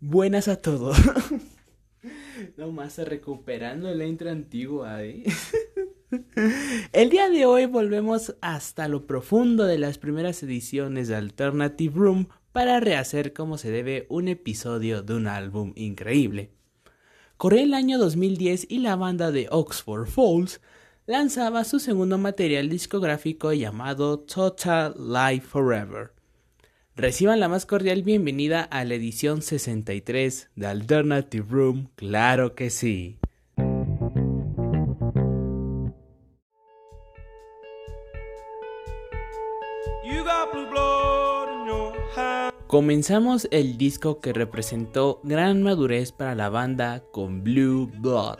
[0.00, 0.96] Buenas a todos.
[2.56, 5.24] Nomás recuperando la intro antigua, ¿eh?
[6.92, 12.28] El día de hoy volvemos hasta lo profundo de las primeras ediciones de Alternative Room
[12.50, 16.50] para rehacer como se debe un episodio de un álbum increíble.
[17.36, 20.62] Corría el año 2010 y la banda de Oxford Falls
[21.04, 26.12] lanzaba su segundo material discográfico llamado Total Life Forever.
[27.00, 33.18] Reciban la más cordial bienvenida a la edición 63 de Alternative Room, claro que sí.
[42.66, 48.36] Comenzamos el disco que representó gran madurez para la banda con Blue Blood.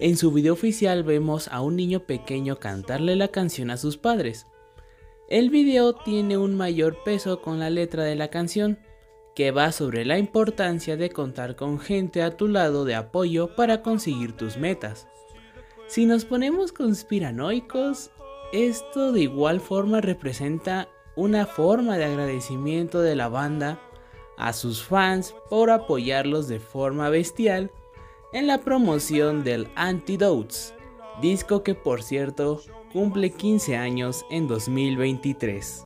[0.00, 4.48] En su video oficial vemos a un niño pequeño cantarle la canción a sus padres.
[5.32, 8.78] El video tiene un mayor peso con la letra de la canción,
[9.34, 13.80] que va sobre la importancia de contar con gente a tu lado de apoyo para
[13.80, 15.08] conseguir tus metas.
[15.86, 18.10] Si nos ponemos conspiranoicos,
[18.52, 23.80] esto de igual forma representa una forma de agradecimiento de la banda
[24.36, 27.70] a sus fans por apoyarlos de forma bestial
[28.34, 30.74] en la promoción del Antidotes,
[31.20, 32.60] disco que por cierto
[32.92, 35.84] cumple 15 años en 2023.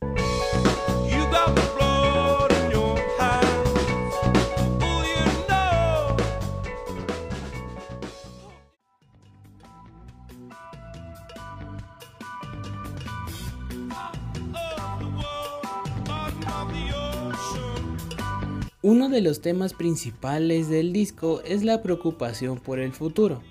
[18.83, 23.41] Uno de los temas principales del disco es la preocupación por el futuro,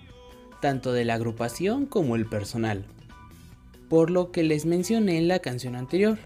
[0.66, 2.84] tanto de la agrupación como el personal
[3.88, 6.18] por lo que les mencioné en la canción anterior.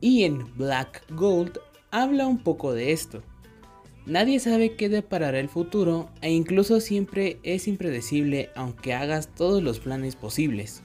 [0.00, 1.58] Y en Black Gold
[1.90, 3.22] habla un poco de esto.
[4.06, 9.80] Nadie sabe qué deparará el futuro e incluso siempre es impredecible aunque hagas todos los
[9.80, 10.82] planes posibles.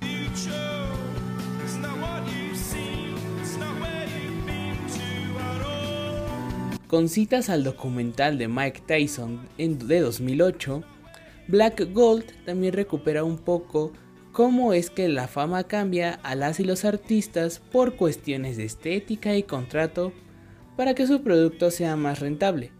[6.87, 10.83] Con citas al documental de Mike Tyson de 2008,
[11.47, 13.93] Black Gold también recupera un poco
[14.33, 19.35] cómo es que la fama cambia a las y los artistas por cuestiones de estética
[19.35, 20.11] y contrato
[20.75, 22.71] para que su producto sea más rentable.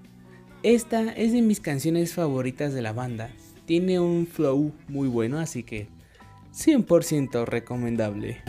[0.64, 3.32] Esta es de mis canciones favoritas de la banda.
[3.66, 5.88] Tiene un flow muy bueno, así que
[6.54, 8.42] 100% recomendable.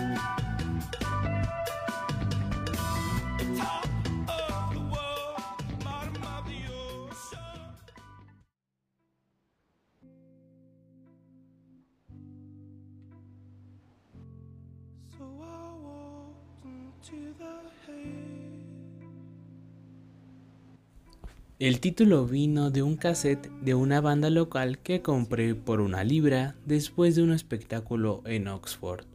[21.59, 26.55] El título vino de un cassette de una banda local que compré por una libra
[26.67, 29.07] después de un espectáculo en Oxford.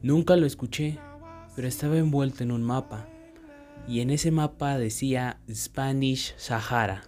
[0.00, 1.00] Nunca lo escuché,
[1.56, 3.08] pero estaba envuelto en un mapa,
[3.88, 7.02] y en ese mapa decía Spanish Sahara.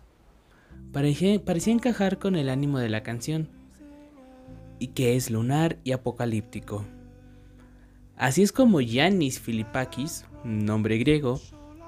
[0.93, 3.49] Parecía, encajar con el ánimo de la canción,
[4.81, 6.85] y que es lunar y apocalíptico.
[8.17, 11.41] Así es como Yannis Filipakis, nombre griego,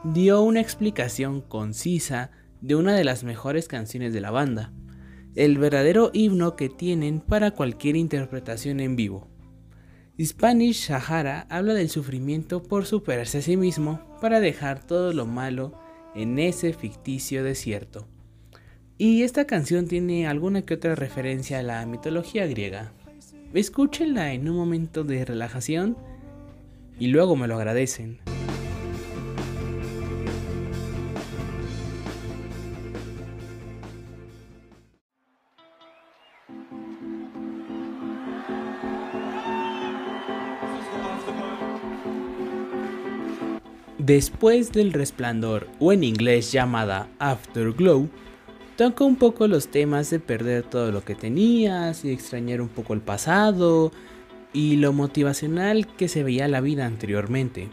[0.04, 2.30] dio una explicación concisa
[2.62, 4.72] de una de las mejores canciones de la banda,
[5.34, 9.28] el verdadero himno que tienen para cualquier interpretación en vivo.
[10.20, 15.78] Spanish Sahara habla del sufrimiento por superarse a sí mismo para dejar todo lo malo
[16.14, 18.06] en ese ficticio desierto.
[18.98, 22.92] Y esta canción tiene alguna que otra referencia a la mitología griega.
[23.54, 25.96] Escúchenla en un momento de relajación
[27.00, 28.20] y luego me lo agradecen.
[44.04, 48.08] Después del resplandor, o en inglés llamada Afterglow,
[48.76, 52.94] toca un poco los temas de perder todo lo que tenías y extrañar un poco
[52.94, 53.92] el pasado
[54.52, 57.68] y lo motivacional que se veía la vida anteriormente.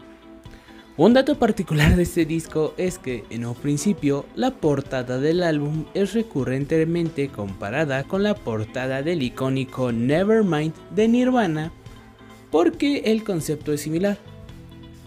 [0.96, 5.86] Un dato particular de este disco es que en un principio la portada del álbum
[5.94, 11.72] es recurrentemente comparada con la portada del icónico Nevermind de Nirvana
[12.52, 14.29] porque el concepto es similar.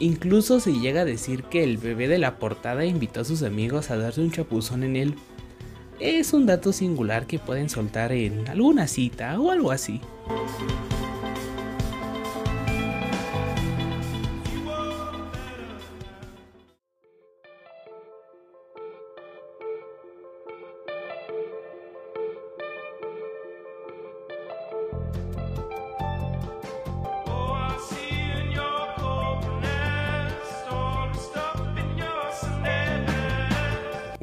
[0.04, 3.90] Incluso se llega a decir que el bebé de la portada invitó a sus amigos
[3.90, 5.16] a darse un chapuzón en él.
[6.02, 10.02] Es un dato singular que pueden soltar en alguna cita o algo así.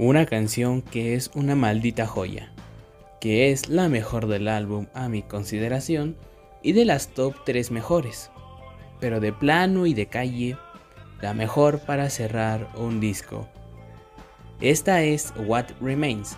[0.03, 2.51] Una canción que es una maldita joya,
[3.21, 6.17] que es la mejor del álbum a mi consideración
[6.63, 8.31] y de las top 3 mejores,
[8.99, 10.57] pero de plano y de calle,
[11.21, 13.47] la mejor para cerrar un disco.
[14.63, 16.35] Esta es What Remains.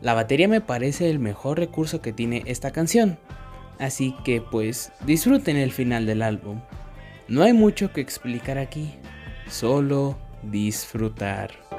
[0.00, 3.20] La batería me parece el mejor recurso que tiene esta canción,
[3.78, 6.60] así que pues disfruten el final del álbum.
[7.28, 8.96] No hay mucho que explicar aquí,
[9.48, 11.69] solo disfrutar.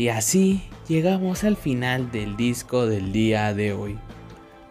[0.00, 3.98] Y así llegamos al final del disco del día de hoy.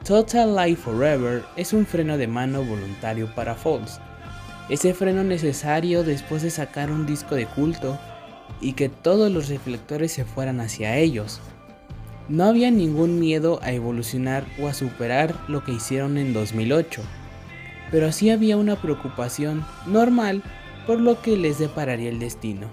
[0.04, 4.02] Total Life Forever es un freno de mano voluntario para Falls.
[4.70, 8.00] Ese freno necesario después de sacar un disco de culto
[8.60, 11.42] y que todos los reflectores se fueran hacia ellos.
[12.28, 17.04] No había ningún miedo a evolucionar o a superar lo que hicieron en 2008,
[17.92, 20.42] pero sí había una preocupación normal
[20.88, 22.66] por lo que les depararía el destino.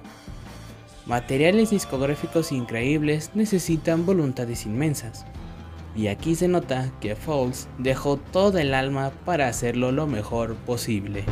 [1.06, 5.24] Materiales discográficos increíbles necesitan voluntades inmensas,
[5.94, 11.24] y aquí se nota que Falls dejó todo el alma para hacerlo lo mejor posible.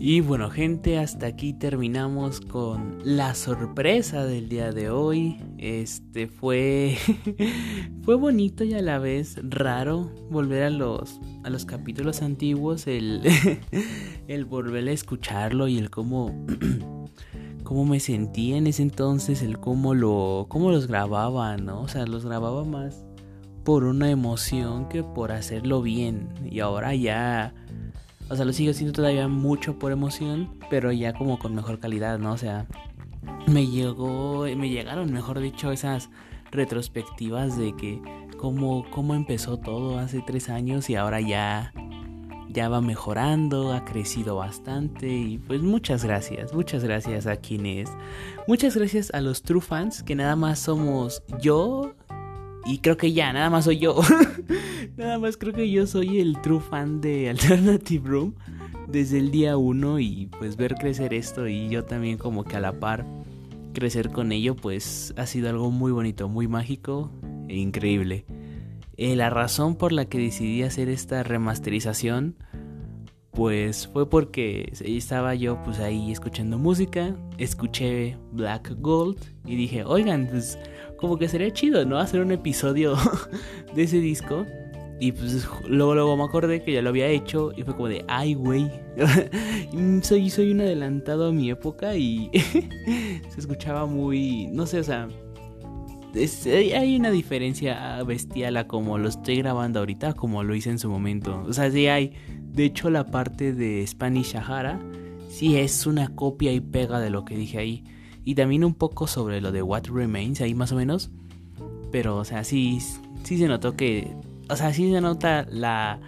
[0.00, 5.42] Y bueno gente, hasta aquí terminamos con la sorpresa del día de hoy.
[5.58, 6.96] Este fue
[8.04, 13.22] fue bonito y a la vez raro volver a los a los capítulos antiguos, el
[14.28, 16.46] el volver a escucharlo y el cómo
[17.64, 21.82] cómo me sentía en ese entonces, el cómo lo cómo los grababa, ¿no?
[21.82, 23.04] O sea, los grababa más
[23.64, 27.52] por una emoción que por hacerlo bien y ahora ya
[28.28, 32.18] o sea, lo sigo haciendo todavía mucho por emoción, pero ya como con mejor calidad,
[32.18, 32.32] ¿no?
[32.32, 32.66] O sea,
[33.46, 36.10] me llegó, me llegaron, mejor dicho, esas
[36.50, 38.00] retrospectivas de que
[38.36, 41.72] cómo, cómo empezó todo hace tres años y ahora ya,
[42.48, 47.90] ya va mejorando, ha crecido bastante y pues muchas gracias, muchas gracias a quienes,
[48.46, 51.94] muchas gracias a los true fans que nada más somos yo,
[52.68, 53.98] y creo que ya, nada más soy yo.
[54.98, 58.34] nada más creo que yo soy el true fan de Alternative Room
[58.86, 62.60] desde el día uno y pues ver crecer esto y yo también como que a
[62.60, 63.06] la par
[63.72, 67.10] crecer con ello pues ha sido algo muy bonito, muy mágico
[67.48, 68.26] e increíble.
[68.98, 72.36] Eh, la razón por la que decidí hacer esta remasterización
[73.38, 80.26] pues fue porque estaba yo pues ahí escuchando música, escuché Black Gold y dije, oigan,
[80.28, 80.58] pues
[80.96, 81.98] como que sería chido, ¿no?
[81.98, 82.96] Hacer un episodio
[83.76, 84.44] de ese disco.
[84.98, 88.04] Y pues luego, luego me acordé que ya lo había hecho y fue como de,
[88.08, 88.68] ay, güey,
[90.02, 92.32] soy, soy un adelantado a mi época y
[93.28, 95.08] se escuchaba muy, no sé, o sea,
[96.44, 100.90] hay una diferencia bestial a como lo estoy grabando ahorita, como lo hice en su
[100.90, 101.44] momento.
[101.46, 102.14] O sea, sí hay,
[102.58, 104.80] de hecho la parte de Spanish Sahara,
[105.28, 107.84] sí es una copia y pega de lo que dije ahí.
[108.24, 111.12] Y también un poco sobre lo de What Remains, ahí más o menos.
[111.92, 112.80] Pero, o sea, sí,
[113.22, 114.12] sí se notó que.
[114.50, 116.00] O sea, sí se nota la.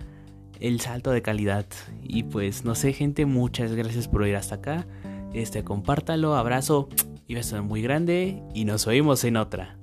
[0.58, 1.66] El salto de calidad.
[2.02, 4.88] Y pues, no sé, gente, muchas gracias por ir hasta acá.
[5.32, 6.88] Este, compártalo, abrazo
[7.28, 8.42] y beso muy grande.
[8.54, 9.79] Y nos oímos en otra.